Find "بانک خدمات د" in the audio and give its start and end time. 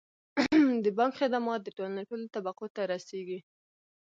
0.97-1.69